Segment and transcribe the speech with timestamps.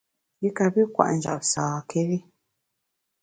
[0.47, 2.17] I kapi kwet njap sâkéri.